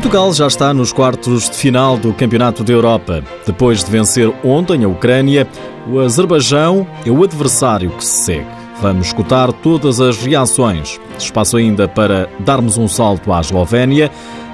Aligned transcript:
Portugal 0.00 0.32
já 0.32 0.46
está 0.46 0.72
nos 0.72 0.94
quartos 0.94 1.50
de 1.50 1.56
final 1.58 1.98
do 1.98 2.14
Campeonato 2.14 2.64
da 2.64 2.72
Europa. 2.72 3.22
Depois 3.46 3.84
de 3.84 3.90
vencer 3.90 4.32
ontem 4.42 4.82
a 4.82 4.88
Ucrânia, 4.88 5.46
o 5.86 6.00
Azerbaijão 6.00 6.86
é 7.04 7.10
o 7.10 7.22
adversário 7.22 7.90
que 7.90 8.02
se 8.02 8.24
segue. 8.24 8.46
Vamos 8.80 9.08
escutar 9.08 9.52
todas 9.52 10.00
as 10.00 10.16
reações. 10.16 10.98
Espaço 11.18 11.58
ainda 11.58 11.86
para 11.86 12.30
darmos 12.40 12.78
um 12.78 12.88
salto 12.88 13.30
à 13.30 13.40
Eslovénia. 13.40 14.10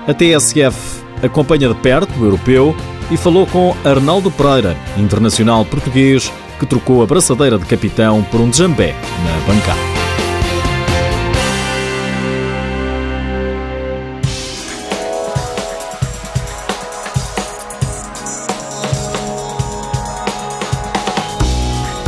A 0.09 0.13
TSF 0.13 1.05
acompanha 1.23 1.69
de 1.69 1.77
perto 1.77 2.11
o 2.19 2.25
europeu 2.25 2.75
e 3.09 3.17
falou 3.17 3.47
com 3.47 3.73
Arnaldo 3.85 4.33
Pereira, 4.33 4.77
internacional 4.99 5.65
português, 5.65 6.31
que 6.59 6.67
trocou 6.67 7.05
a 7.05 7.07
braçadeira 7.07 7.57
de 7.57 7.67
capitão 7.67 8.21
por 8.33 8.41
um 8.41 8.53
jambé 8.53 8.97
na 9.25 9.55
bancada. 9.55 9.96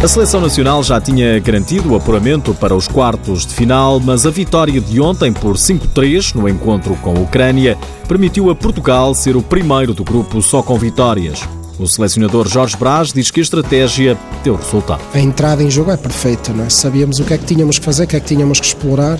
A 0.00 0.06
seleção 0.06 0.40
nacional 0.40 0.80
já 0.84 1.00
tinha 1.00 1.40
garantido 1.40 1.92
o 1.92 1.96
apuramento 1.96 2.54
para 2.54 2.72
os 2.72 2.86
quartos 2.86 3.44
de 3.44 3.52
final, 3.52 3.98
mas 3.98 4.24
a 4.24 4.30
vitória 4.30 4.80
de 4.80 5.00
ontem 5.00 5.32
por 5.32 5.56
5-3 5.56 6.36
no 6.36 6.48
encontro 6.48 6.94
com 7.02 7.16
a 7.16 7.20
Ucrânia 7.20 7.76
permitiu 8.06 8.48
a 8.48 8.54
Portugal 8.54 9.12
ser 9.12 9.36
o 9.36 9.42
primeiro 9.42 9.92
do 9.92 10.04
grupo 10.04 10.40
só 10.40 10.62
com 10.62 10.78
vitórias. 10.78 11.40
O 11.80 11.86
selecionador 11.88 12.48
Jorge 12.48 12.76
Braz 12.76 13.12
diz 13.12 13.32
que 13.32 13.40
a 13.40 13.42
estratégia 13.42 14.16
deu 14.44 14.54
resultado. 14.54 15.00
A 15.12 15.18
entrada 15.18 15.64
em 15.64 15.70
jogo 15.70 15.90
é 15.90 15.96
perfeita, 15.96 16.52
não 16.52 16.64
é? 16.64 16.70
Sabíamos 16.70 17.18
o 17.18 17.24
que 17.24 17.34
é 17.34 17.38
que 17.38 17.44
tínhamos 17.44 17.80
que 17.80 17.84
fazer, 17.84 18.04
o 18.04 18.06
que 18.06 18.16
é 18.16 18.20
que 18.20 18.26
tínhamos 18.26 18.60
que 18.60 18.66
explorar. 18.66 19.18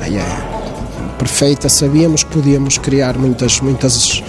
É 0.00 1.18
perfeita, 1.18 1.68
sabíamos 1.68 2.22
que 2.22 2.30
podíamos 2.30 2.78
criar 2.78 3.18
muitas, 3.18 3.60
muitas 3.60 4.22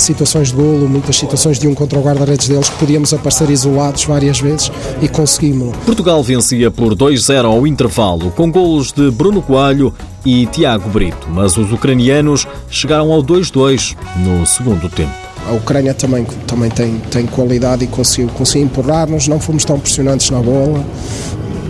situações 0.00 0.48
de 0.48 0.54
golo, 0.54 0.88
muitas 0.88 1.16
situações 1.16 1.58
de 1.58 1.66
um 1.68 1.74
contra 1.74 1.98
o 1.98 2.02
guarda-redes 2.02 2.48
deles, 2.48 2.68
que 2.68 2.76
podíamos 2.76 3.12
aparecer 3.12 3.50
isolados 3.50 4.04
várias 4.04 4.40
vezes 4.40 4.70
e 5.00 5.08
conseguimos. 5.08 5.76
Portugal 5.84 6.22
vencia 6.22 6.70
por 6.70 6.94
2-0 6.94 7.44
ao 7.44 7.66
intervalo, 7.66 8.30
com 8.30 8.50
golos 8.50 8.92
de 8.92 9.10
Bruno 9.10 9.42
Coelho 9.42 9.92
e 10.24 10.46
Tiago 10.46 10.88
Brito, 10.88 11.28
mas 11.30 11.56
os 11.56 11.72
ucranianos 11.72 12.46
chegaram 12.70 13.12
ao 13.12 13.22
2-2 13.22 13.96
no 14.16 14.46
segundo 14.46 14.88
tempo. 14.88 15.12
A 15.48 15.52
Ucrânia 15.52 15.94
também, 15.94 16.26
também 16.46 16.70
tem, 16.70 16.98
tem 17.10 17.26
qualidade 17.26 17.84
e 17.84 17.86
conseguiu, 17.86 18.28
conseguiu 18.34 18.66
empurrar-nos, 18.66 19.28
não 19.28 19.40
fomos 19.40 19.64
tão 19.64 19.80
pressionantes 19.80 20.28
na 20.30 20.40
bola, 20.40 20.84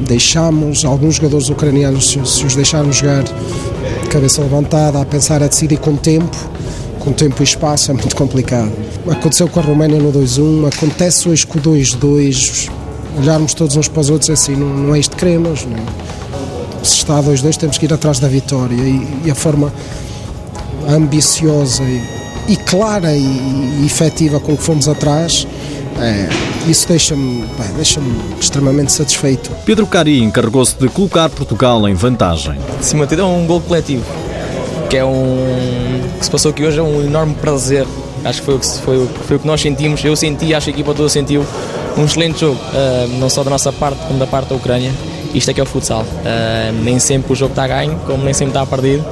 deixámos 0.06 0.84
alguns 0.84 1.16
jogadores 1.16 1.48
ucranianos, 1.48 2.10
se, 2.10 2.26
se 2.26 2.44
os 2.44 2.56
deixarmos 2.56 2.96
jogar 2.96 3.22
de 3.22 4.08
cabeça 4.10 4.42
levantada, 4.42 5.00
a 5.00 5.04
pensar, 5.04 5.42
a 5.42 5.46
decidir 5.46 5.78
com 5.78 5.94
tempo, 5.94 6.36
com 7.08 7.12
tempo 7.12 7.42
e 7.42 7.44
espaço 7.44 7.90
é 7.90 7.94
muito 7.94 8.14
complicado. 8.14 8.70
Aconteceu 9.10 9.48
com 9.48 9.60
a 9.60 9.62
Roménia 9.62 9.98
no 9.98 10.12
2-1, 10.12 10.68
acontece 10.68 11.26
hoje 11.28 11.46
com 11.46 11.58
o 11.58 11.62
2-2, 11.62 12.70
olharmos 13.16 13.54
todos 13.54 13.76
uns 13.76 13.88
para 13.88 14.00
os 14.00 14.10
outros 14.10 14.28
assim, 14.28 14.54
não, 14.54 14.68
não 14.68 14.94
é 14.94 14.98
isto 14.98 15.16
que 15.16 15.24
queremos. 15.24 15.64
Não. 15.64 15.76
É? 15.76 16.84
Se 16.84 16.96
está 16.96 17.18
a 17.18 17.22
2-2 17.22 17.56
temos 17.56 17.78
que 17.78 17.86
ir 17.86 17.92
atrás 17.94 18.18
da 18.18 18.28
vitória 18.28 18.74
e, 18.74 19.24
e 19.24 19.30
a 19.30 19.34
forma 19.34 19.72
ambiciosa 20.86 21.82
e, 21.82 22.02
e 22.52 22.56
clara 22.56 23.14
e, 23.14 23.22
e, 23.22 23.86
efetiva 23.86 24.38
com 24.38 24.54
que 24.56 24.62
fomos 24.62 24.86
atrás 24.86 25.46
é, 26.00 26.28
isso 26.70 26.86
deixa-me 26.86 27.44
deixa 27.74 28.00
extremamente 28.38 28.92
satisfeito. 28.92 29.50
Pedro 29.64 29.86
Cari 29.86 30.22
encarregou-se 30.22 30.76
de 30.76 30.88
colocar 30.88 31.28
Portugal 31.30 31.88
em 31.88 31.94
vantagem. 31.94 32.56
Acima 32.78 33.06
de 33.06 33.16
tudo 33.16 33.22
é 33.22 33.24
um 33.24 33.46
gol 33.46 33.60
coletivo 33.62 34.27
que 34.88 34.96
é 34.96 35.04
um 35.04 36.00
que 36.18 36.24
se 36.24 36.30
passou 36.30 36.50
aqui 36.50 36.64
hoje 36.64 36.78
é 36.78 36.82
um 36.82 37.02
enorme 37.02 37.34
prazer. 37.34 37.86
Acho 38.24 38.40
que 38.40 38.46
foi 38.46 38.54
o 38.54 38.58
que, 38.58 38.66
foi, 38.66 39.08
foi 39.26 39.36
o 39.36 39.40
que 39.40 39.46
nós 39.46 39.60
sentimos. 39.60 40.04
Eu 40.04 40.16
senti, 40.16 40.54
acho 40.54 40.64
que 40.66 40.70
a 40.70 40.74
equipa 40.74 40.94
toda 40.94 41.08
sentiu 41.08 41.44
um 41.96 42.04
excelente 42.04 42.40
jogo, 42.40 42.58
uh, 42.58 43.08
não 43.18 43.28
só 43.28 43.44
da 43.44 43.50
nossa 43.50 43.72
parte, 43.72 43.98
como 44.06 44.18
da 44.18 44.26
parte 44.26 44.48
da 44.48 44.56
Ucrânia. 44.56 44.92
Isto 45.34 45.50
é 45.50 45.54
que 45.54 45.60
é 45.60 45.62
o 45.62 45.66
futsal. 45.66 46.02
Uh, 46.02 46.72
nem 46.82 46.98
sempre 46.98 47.32
o 47.32 47.36
jogo 47.36 47.52
está 47.52 47.66
ganho, 47.66 47.98
como 48.06 48.24
nem 48.24 48.32
sempre 48.32 48.58
está 48.58 48.66
perdido. 48.66 49.04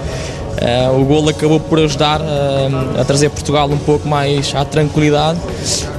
Uh, 0.57 1.01
o 1.01 1.05
gol 1.05 1.29
acabou 1.29 1.61
por 1.61 1.79
ajudar 1.79 2.21
uh, 2.21 3.01
a 3.01 3.05
trazer 3.05 3.29
Portugal 3.29 3.69
um 3.71 3.79
pouco 3.79 4.09
mais 4.09 4.55
à 4.55 4.65
tranquilidade, 4.65 5.39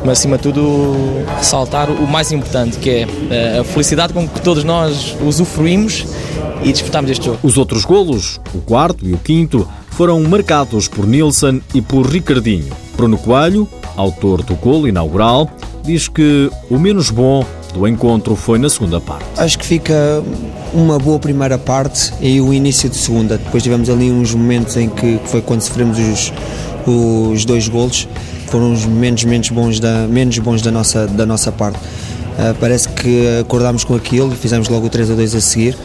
mas 0.04 0.20
acima 0.20 0.38
de 0.38 0.44
tudo 0.44 0.96
ressaltar 1.38 1.90
o 1.90 2.08
mais 2.08 2.32
importante, 2.32 2.78
que 2.78 2.90
é 2.90 3.06
uh, 3.06 3.62
a 3.62 3.64
felicidade 3.64 4.14
com 4.14 4.28
que 4.28 4.42
todos 4.42 4.64
nós 4.64 5.16
usufruímos 5.22 6.06
e 6.64 6.72
disputámos 6.72 7.12
este 7.12 7.26
jogo. 7.26 7.40
Os 7.44 7.58
outros 7.58 7.86
golos, 7.86 8.40
o 8.54 8.60
quarto 8.60 9.06
e 9.06 9.14
o 9.14 9.18
quinto, 9.18 9.68
foram 9.92 10.22
marcados 10.22 10.88
por 10.88 11.06
Nilsson 11.06 11.62
e 11.74 11.82
por 11.82 12.06
Ricardinho. 12.08 12.72
Bruno 12.96 13.18
Coelho, 13.18 13.68
autor 13.96 14.42
do 14.44 14.56
golo 14.56 14.88
inaugural, 14.88 15.50
diz 15.84 16.08
que 16.08 16.52
o 16.70 16.80
menos 16.80 17.10
bom 17.10 17.46
do 17.74 17.88
encontro 17.88 18.36
foi 18.36 18.58
na 18.60 18.70
segunda 18.70 19.00
parte. 19.00 19.26
Acho 19.38 19.58
que 19.60 19.66
fica 19.66 20.24
uma 20.78 21.00
boa 21.00 21.18
primeira 21.18 21.58
parte 21.58 22.14
e 22.22 22.40
o 22.40 22.54
início 22.54 22.88
de 22.88 22.96
segunda. 22.96 23.40
Depois 23.40 23.64
tivemos 23.64 23.90
ali 23.90 24.12
uns 24.12 24.36
momentos 24.36 24.78
em 24.78 24.88
que, 24.88 25.20
foi 25.26 25.42
quando 25.42 25.62
sofremos 25.62 25.98
os, 25.98 26.32
os 26.86 27.46
dois 27.46 27.68
golos, 27.68 28.08
foram 28.46 28.72
os 28.72 28.86
menos, 28.86 29.24
menos, 29.24 29.50
bons, 29.50 29.80
da, 29.80 30.08
menos 30.08 30.38
bons 30.38 30.62
da 30.62 30.70
nossa, 30.70 31.08
da 31.08 31.26
nossa 31.26 31.52
parte. 31.52 31.80
Uh, 31.80 32.54
parece 32.60 32.88
que 32.90 33.40
acordámos 33.42 33.84
com 33.84 33.96
aquilo 33.96 34.32
e 34.32 34.36
fizemos 34.36 34.70
logo 34.70 34.86
o 34.86 34.90
3 34.90 35.10
a 35.10 35.16
2 35.16 35.36
a 35.36 35.42
seguir. 35.42 35.76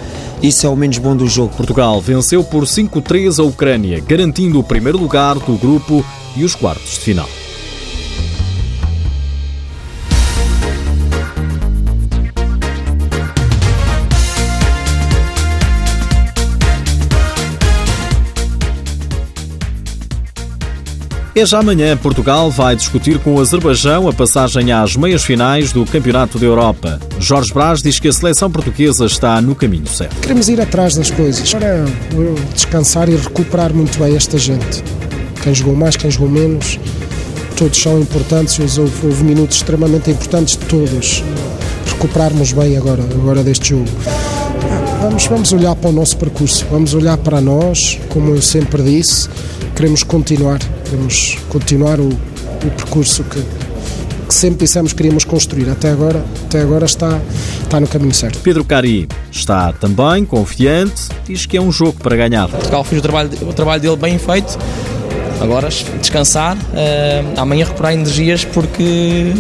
Isso 0.43 0.67
é 0.67 0.69
o 0.69 0.77
menos 0.77 0.99
bom 0.99 1.17
do 1.17 1.27
jogo. 1.27 1.55
Portugal 1.57 1.99
venceu 1.99 2.45
por 2.45 2.65
5-3 2.65 3.39
a 3.39 3.43
Ucrânia, 3.43 3.99
garantindo 4.07 4.61
o 4.61 4.63
primeiro 4.63 4.99
lugar 4.99 5.37
do 5.37 5.57
grupo 5.57 6.05
e 6.37 6.45
os 6.45 6.55
quartos 6.55 6.95
de 6.95 7.01
final. 7.01 7.42
É 21.35 21.47
já 21.47 21.61
amanhã. 21.61 21.97
Portugal 21.97 22.51
vai 22.51 22.77
discutir 22.77 23.19
com 23.19 23.35
o 23.35 23.41
Azerbaijão 23.41 24.07
a 24.07 24.13
passagem 24.13 24.71
às 24.71 24.97
meias 24.97 25.25
finais 25.25 25.73
do 25.73 25.83
Campeonato 25.87 26.39
da 26.39 26.45
Europa. 26.45 27.01
Jorge 27.19 27.55
Braz 27.55 27.81
diz 27.81 27.99
que 27.99 28.07
a 28.07 28.13
seleção 28.13 28.51
portuguesa 28.51 29.07
está 29.07 29.41
no 29.41 29.55
caminho 29.55 29.87
certo. 29.87 30.15
Queremos 30.21 30.51
ir 30.51 30.61
atrás 30.61 30.95
das 30.95 31.11
coisas. 31.11 31.55
Agora 31.55 31.87
descansar 32.53 33.09
e 33.09 33.17
recuperar 33.17 33.73
muito 33.73 33.99
bem 33.99 34.15
esta 34.15 34.37
gente. 34.37 34.85
Quem 35.43 35.55
jogou 35.55 35.75
mais, 35.75 35.97
quem 35.97 36.11
jogou 36.11 36.29
menos. 36.29 36.79
Todos 37.57 37.81
são 37.81 37.99
importantes. 37.99 38.79
Houve, 38.79 39.07
houve 39.07 39.25
minutos 39.25 39.57
extremamente 39.57 40.11
importantes 40.11 40.59
de 40.59 40.67
todos. 40.67 41.25
Recuperarmos 41.87 42.53
bem 42.53 42.77
agora, 42.77 43.03
agora 43.03 43.43
deste 43.43 43.71
jogo. 43.71 43.89
Vamos, 45.01 45.27
vamos 45.27 45.53
olhar 45.55 45.75
para 45.77 45.89
o 45.89 45.93
nosso 45.93 46.17
percurso, 46.17 46.65
vamos 46.71 46.95
olhar 46.95 47.17
para 47.17 47.41
nós, 47.41 47.99
como 48.09 48.37
eu 48.37 48.41
sempre 48.41 48.83
disse, 48.85 49.29
queremos 49.75 50.05
continuar, 50.05 50.61
queremos 50.93 51.39
continuar 51.49 51.99
o, 51.99 52.09
o 52.09 52.71
percurso 52.77 53.25
que, 53.25 53.41
que 54.29 54.35
sempre 54.35 54.67
dissemos 54.67 54.93
que 54.93 54.99
queríamos 54.99 55.25
construir. 55.25 55.71
Até 55.71 55.91
agora, 55.91 56.23
até 56.45 56.61
agora 56.61 56.85
está, 56.85 57.19
está 57.63 57.81
no 57.81 57.89
caminho 57.89 58.13
certo. 58.13 58.39
Pedro 58.41 58.63
Cari 58.63 59.09
está 59.31 59.73
também 59.73 60.27
confiante, 60.27 61.09
diz 61.25 61.47
que 61.47 61.57
é 61.57 61.63
um 61.63 61.73
jogo 61.73 61.95
para 61.95 62.15
ganhar. 62.15 62.47
Portugal 62.49 62.85
fez 62.85 62.99
o 62.99 63.03
trabalho, 63.03 63.31
o 63.41 63.53
trabalho 63.55 63.81
dele 63.81 63.97
bem 63.97 64.19
feito. 64.19 64.59
Agora 65.41 65.69
descansar, 65.69 66.57
uh, 66.57 67.41
amanhã 67.41 67.65
recuperar 67.65 67.95
energias 67.95 68.45
porque 68.45 69.33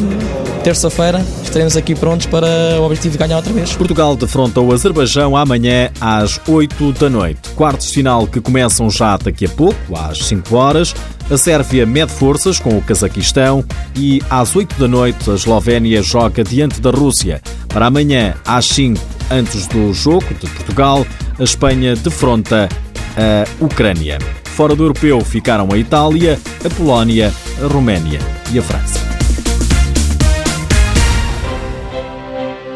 terça-feira 0.64 1.24
estaremos 1.42 1.76
aqui 1.76 1.94
prontos 1.94 2.26
para 2.26 2.46
o 2.80 2.84
objetivo 2.84 3.12
de 3.12 3.18
ganhar 3.18 3.36
outra 3.36 3.52
vez. 3.52 3.72
Portugal 3.74 4.16
defronta 4.16 4.60
o 4.60 4.72
Azerbaijão 4.72 5.36
amanhã 5.36 5.90
às 6.00 6.40
8 6.48 6.92
da 6.92 7.10
noite. 7.10 7.50
Quartos 7.50 7.88
de 7.88 7.92
final 7.94 8.26
que 8.26 8.40
começam 8.40 8.88
já 8.90 9.16
daqui 9.16 9.44
a 9.44 9.48
pouco, 9.48 9.96
às 9.96 10.26
5 10.26 10.56
horas. 10.56 10.94
A 11.32 11.38
Sérvia 11.38 11.86
mede 11.86 12.12
forças 12.12 12.60
com 12.60 12.76
o 12.76 12.82
Cazaquistão 12.82 13.64
e 13.96 14.20
às 14.28 14.54
8 14.54 14.78
da 14.78 14.86
noite 14.86 15.30
a 15.30 15.34
Eslovénia 15.34 16.02
joga 16.02 16.44
diante 16.44 16.78
da 16.78 16.90
Rússia. 16.90 17.40
Para 17.68 17.86
amanhã, 17.86 18.34
às 18.44 18.66
5, 18.66 19.00
antes 19.30 19.66
do 19.66 19.94
jogo 19.94 20.26
de 20.34 20.46
Portugal, 20.50 21.06
a 21.38 21.42
Espanha 21.42 21.96
defronta 21.96 22.68
a 23.16 23.64
Ucrânia. 23.64 24.18
Fora 24.44 24.76
do 24.76 24.84
europeu 24.84 25.22
ficaram 25.22 25.68
a 25.72 25.78
Itália, 25.78 26.38
a 26.62 26.68
Polónia, 26.68 27.32
a 27.62 27.66
Roménia 27.66 28.18
e 28.52 28.58
a 28.58 28.62
França. 28.62 29.00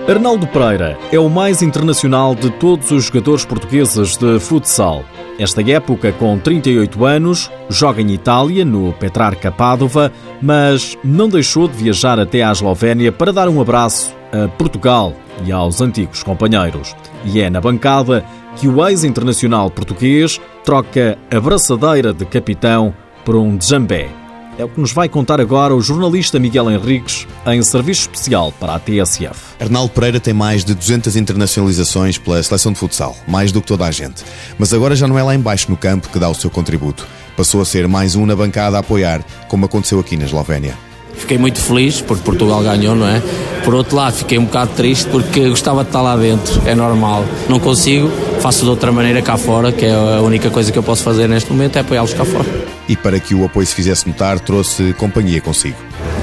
Arnaldo 0.09 0.47
Pereira 0.47 0.97
é 1.13 1.19
o 1.19 1.29
mais 1.29 1.61
internacional 1.61 2.35
de 2.35 2.49
todos 2.53 2.91
os 2.91 3.05
jogadores 3.05 3.45
portugueses 3.45 4.17
de 4.17 4.41
futsal. 4.41 5.05
Esta 5.39 5.61
época, 5.71 6.13
com 6.13 6.39
38 6.39 7.05
anos, 7.05 7.51
joga 7.69 8.01
em 8.01 8.11
Itália, 8.11 8.65
no 8.65 8.93
Petrarca 8.95 9.53
Padova, 9.53 10.11
mas 10.41 10.97
não 11.05 11.29
deixou 11.29 11.69
de 11.69 11.77
viajar 11.77 12.19
até 12.19 12.43
à 12.43 12.51
Eslovénia 12.51 13.13
para 13.13 13.33
dar 13.33 13.49
um 13.49 13.61
abraço 13.61 14.15
a 14.33 14.49
Portugal 14.49 15.13
e 15.45 15.53
aos 15.53 15.83
antigos 15.83 16.23
companheiros. 16.23 16.97
E 17.25 17.41
é 17.41 17.51
na 17.51 17.61
bancada 17.61 18.25
que 18.57 18.67
o 18.67 18.87
ex-internacional 18.89 19.71
português 19.71 20.41
troca 20.65 21.19
a 21.31 21.39
braçadeira 21.39 22.15
de 22.15 22.25
capitão 22.25 22.95
por 23.23 23.37
um 23.37 23.59
djambé. 23.59 24.26
É 24.59 24.65
o 24.65 24.69
que 24.69 24.81
nos 24.81 24.91
vai 24.91 25.07
contar 25.07 25.39
agora 25.39 25.75
o 25.75 25.83
jornalista 25.83 26.39
Miguel 26.39 26.71
Henriques, 26.71 27.27
em 27.47 27.63
serviço 27.63 28.03
especial 28.03 28.51
para 28.59 28.75
a 28.75 28.79
TSF. 28.79 29.35
Arnaldo 29.61 29.93
Pereira 29.93 30.19
tem 30.19 30.33
mais 30.33 30.65
de 30.65 30.75
200 30.75 31.15
internacionalizações 31.15 32.17
pela 32.17 32.43
seleção 32.43 32.73
de 32.73 32.79
futsal, 32.79 33.15
mais 33.29 33.53
do 33.53 33.61
que 33.61 33.67
toda 33.67 33.85
a 33.85 33.91
gente. 33.91 34.25
Mas 34.59 34.73
agora 34.73 34.97
já 34.97 35.07
não 35.07 35.19
é 35.19 35.23
lá 35.23 35.35
embaixo 35.35 35.71
no 35.71 35.77
campo 35.77 36.09
que 36.09 36.19
dá 36.19 36.31
o 36.31 36.35
seu 36.35 36.49
contributo. 36.49 37.07
Passou 37.37 37.61
a 37.61 37.67
ser 37.67 37.87
mais 37.87 38.17
um 38.17 38.25
na 38.25 38.35
bancada 38.35 38.79
a 38.79 38.81
apoiar, 38.81 39.23
como 39.47 39.67
aconteceu 39.67 40.01
aqui 40.01 40.17
na 40.17 40.25
Eslovénia. 40.25 40.75
Fiquei 41.13 41.37
muito 41.37 41.61
feliz 41.61 42.01
porque 42.01 42.23
Portugal 42.23 42.63
ganhou, 42.63 42.97
não 42.97 43.09
é? 43.09 43.23
Por 43.63 43.75
outro 43.75 43.95
lado, 43.95 44.15
fiquei 44.15 44.39
um 44.39 44.47
bocado 44.47 44.71
triste 44.75 45.07
porque 45.11 45.51
gostava 45.51 45.83
de 45.83 45.91
estar 45.91 46.01
lá 46.01 46.17
dentro, 46.17 46.63
é 46.65 46.75
normal. 46.75 47.27
Não 47.47 47.61
consigo, 47.61 48.11
faço 48.41 48.65
de 48.65 48.71
outra 48.71 48.91
maneira 48.91 49.21
cá 49.21 49.37
fora, 49.37 49.71
que 49.71 49.85
é 49.85 49.93
a 49.93 50.23
única 50.23 50.49
coisa 50.49 50.73
que 50.73 50.79
eu 50.79 50.83
posso 50.83 51.03
fazer 51.03 51.29
neste 51.29 51.51
momento 51.53 51.77
é 51.77 51.81
apoiá-los 51.81 52.15
cá 52.15 52.25
fora. 52.25 52.66
E 52.89 52.97
para 52.97 53.19
que 53.19 53.35
o 53.35 53.45
apoio 53.45 53.67
se 53.67 53.75
fizesse 53.75 54.07
notar, 54.07 54.39
trouxe 54.39 54.93
companhia 54.95 55.41
consigo. 55.41 55.77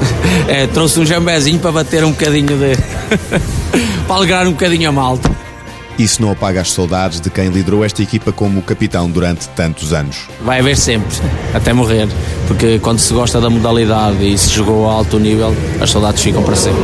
é, 0.47 0.67
trouxe 0.67 0.99
um 0.99 1.05
jambezinho 1.05 1.59
para 1.59 1.71
bater 1.71 2.03
um 2.03 2.11
bocadinho 2.11 2.57
de. 2.57 2.77
para 4.07 4.15
alegrar 4.15 4.47
um 4.47 4.51
bocadinho 4.51 4.89
a 4.89 4.91
malta. 4.91 5.29
Isso 5.97 6.21
não 6.21 6.31
apaga 6.31 6.61
as 6.61 6.71
saudades 6.71 7.21
de 7.21 7.29
quem 7.29 7.49
liderou 7.49 7.85
esta 7.85 8.01
equipa 8.01 8.31
como 8.31 8.61
capitão 8.63 9.09
durante 9.09 9.47
tantos 9.49 9.93
anos. 9.93 10.27
Vai 10.41 10.59
haver 10.59 10.75
sempre, 10.75 11.15
até 11.53 11.71
morrer, 11.71 12.07
porque 12.47 12.79
quando 12.79 12.97
se 12.97 13.13
gosta 13.13 13.39
da 13.39 13.49
modalidade 13.49 14.25
e 14.25 14.35
se 14.35 14.49
jogou 14.49 14.89
a 14.89 14.93
alto 14.93 15.19
nível, 15.19 15.55
as 15.79 15.91
saudades 15.91 16.23
ficam 16.23 16.41
para 16.41 16.55
sempre. 16.55 16.81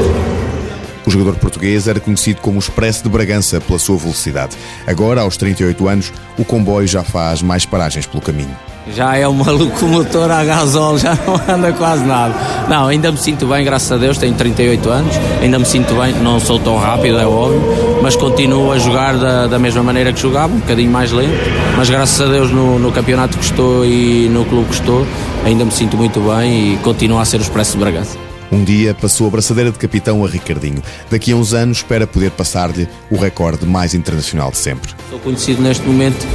O 1.08 1.10
jogador 1.10 1.36
português 1.40 1.88
era 1.88 2.00
conhecido 2.00 2.40
como 2.40 2.60
Expresso 2.60 3.02
de 3.02 3.10
Bragança 3.10 3.60
pela 3.60 3.80
sua 3.80 3.98
velocidade. 3.98 4.56
Agora, 4.86 5.22
aos 5.22 5.38
38 5.38 5.88
anos, 5.88 6.14
o 6.38 6.46
comboio 6.46 6.88
já 6.88 7.04
faz 7.04 7.42
mais 7.42 7.66
paragens 7.66 8.06
pelo 8.06 8.22
caminho. 8.22 8.56
Já 8.96 9.16
é 9.16 9.28
uma 9.28 9.52
locomotora 9.52 10.38
a 10.38 10.44
gasóleo, 10.44 10.98
já 10.98 11.16
não 11.26 11.40
anda 11.56 11.72
quase 11.74 12.04
nada. 12.04 12.34
Não, 12.68 12.88
ainda 12.88 13.12
me 13.12 13.18
sinto 13.18 13.46
bem, 13.46 13.64
graças 13.64 13.92
a 13.92 13.98
Deus, 13.98 14.18
tenho 14.18 14.34
38 14.34 14.90
anos, 14.90 15.16
ainda 15.42 15.60
me 15.60 15.66
sinto 15.66 15.94
bem, 15.96 16.14
não 16.14 16.40
sou 16.40 16.60
tão 16.60 16.78
rápido, 16.78 17.20
é 17.20 17.26
óbvio, 17.26 17.62
mas 18.02 18.16
continuo 18.16 18.72
a 18.72 18.80
jogar 18.80 19.18
da, 19.18 19.48
da 19.48 19.60
mesma 19.60 19.84
maneira 19.84 20.12
que 20.12 20.20
jogava, 20.20 20.54
um 20.54 20.60
bocadinho 20.60 20.92
mais 20.92 21.12
lento, 21.12 21.38
mas 21.78 21.90
graças 21.90 22.20
a 22.22 22.32
Deus 22.32 22.52
no, 22.52 22.80
no 22.80 22.92
campeonato 22.92 23.38
que 23.38 23.44
estou 23.44 23.86
e 23.86 24.28
no 24.30 24.46
clube 24.46 24.68
que 24.70 24.76
estou, 24.76 25.06
ainda 25.46 25.66
me 25.66 25.72
sinto 25.72 25.96
muito 25.98 26.20
bem 26.20 26.74
e 26.74 26.78
continuo 26.78 27.20
a 27.20 27.26
ser 27.26 27.38
o 27.38 27.42
Expresso 27.42 27.74
de 27.74 27.80
Bragança. 27.80 28.29
Um 28.52 28.64
dia 28.64 28.94
passou 28.96 29.28
a 29.28 29.30
braçadeira 29.30 29.72
de 29.72 29.78
capitão 29.78 30.26
a 30.26 30.28
Ricardinho. 30.28 30.82
Daqui 31.10 31.32
a 31.32 31.36
uns 31.36 31.54
anos 31.54 31.78
espera 31.78 32.08
poder 32.08 32.32
passar-lhe 32.32 32.88
o 33.10 33.18
recorde 33.18 33.66
mais 33.66 33.94
internacional 33.94 34.52
de 34.52 34.58
sempre. 34.58 34.92
Sou 35.10 35.20
conhecido 35.20 35.62
neste 35.62 35.86
momento, 35.86 36.26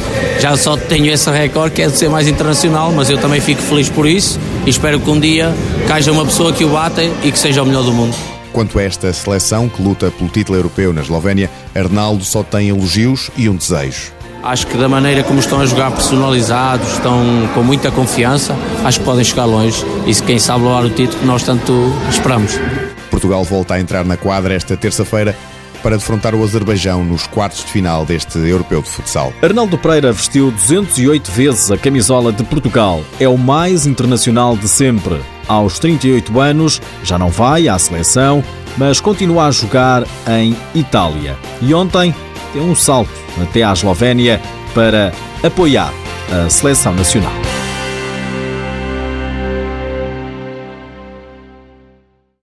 já 0.40 0.56
só 0.56 0.76
tenho 0.76 1.12
esse 1.12 1.28
recorde 1.31 1.75
que 1.75 1.82
é 1.82 1.88
de 1.88 1.96
ser 1.96 2.08
mais 2.08 2.28
internacional, 2.28 2.93
mas 2.93 3.11
eu 3.11 3.19
também 3.19 3.40
fico 3.40 3.62
feliz 3.62 3.88
por 3.88 4.06
isso 4.06 4.38
e 4.64 4.70
espero 4.70 5.00
que 5.00 5.11
um 5.11 5.19
dia 5.19 5.52
caia 5.88 6.12
uma 6.12 6.25
pessoa 6.25 6.52
que 6.52 6.64
o 6.64 6.69
bata 6.69 7.02
e 7.02 7.32
que 7.32 7.38
seja 7.38 7.62
o 7.62 7.66
melhor 7.66 7.82
do 7.82 7.93
mundo. 7.93 8.14
Quanto 8.52 8.78
a 8.78 8.82
esta 8.82 9.12
seleção 9.12 9.69
que 9.69 9.82
luta 9.82 10.12
pelo 10.12 10.31
título 10.31 10.56
europeu 10.56 10.93
na 10.93 11.00
Eslovénia, 11.00 11.50
Arnaldo 11.75 12.25
só 12.25 12.44
tem 12.44 12.69
elogios 12.69 13.31
e 13.37 13.49
um 13.49 13.56
desejo. 13.56 14.12
Acho 14.44 14.67
que 14.67 14.76
da 14.76 14.91
maneira 14.91 15.25
como 15.25 15.41
estão 15.41 15.58
a 15.58 15.64
jogar 15.64 15.91
personalizados, 15.91 16.93
estão 16.93 17.19
com 17.55 17.62
muita 17.62 17.91
confiança, 17.91 18.55
acho 18.85 18.99
que 18.99 19.05
podem 19.06 19.25
chegar 19.25 19.46
longe 19.46 19.82
e 20.06 20.12
se 20.12 20.23
quem 20.23 20.38
sabe 20.38 20.64
levar 20.64 20.85
o 20.85 20.91
título 20.91 21.19
que 21.19 21.25
nós 21.25 21.43
tanto 21.44 21.73
esperamos. 22.11 22.52
Portugal 23.11 23.43
volta 23.43 23.73
a 23.73 23.81
entrar 23.81 24.05
na 24.05 24.19
quadra 24.19 24.52
esta 24.52 24.76
terça-feira 24.76 25.35
para 25.82 25.96
defrontar 25.96 26.35
o 26.35 26.44
Azerbaijão 26.44 27.02
nos 27.02 27.26
quartos 27.26 27.64
de 27.64 27.70
final 27.70 28.05
deste 28.05 28.37
europeu 28.37 28.82
de 28.82 28.91
futsal. 28.91 29.32
Arnaldo 29.41 29.79
Pereira 29.79 30.12
vestiu 30.12 30.50
208 30.50 31.32
vezes 31.32 31.70
a 31.70 31.79
camisola 31.79 32.31
de 32.31 32.44
Portugal. 32.44 33.02
É 33.19 33.26
o 33.26 33.38
mais 33.38 33.87
internacional 33.87 34.58
de 34.58 34.69
sempre. 34.69 35.23
Aos 35.49 35.79
38 35.79 36.38
anos, 36.38 36.82
já 37.02 37.19
não 37.19 37.31
vai 37.31 37.67
à 37.67 37.79
seleção, 37.79 38.44
mas 38.76 39.00
continua 39.00 39.47
a 39.47 39.50
jogar 39.50 40.05
em 40.29 40.55
Itália. 40.75 41.35
E 41.62 41.73
ontem 41.73 42.14
deu 42.52 42.62
um 42.62 42.75
salto 42.75 43.24
até 43.40 43.62
à 43.62 43.72
Eslovénia 43.72 44.40
para 44.75 45.12
apoiar 45.42 45.92
a 46.32 46.48
seleção 46.48 46.94
nacional. 46.94 47.44